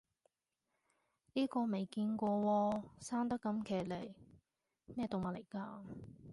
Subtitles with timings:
[1.33, 4.15] 呢個未見過喎，生得咁奇離，
[4.95, 5.83] 咩動物嚟㗎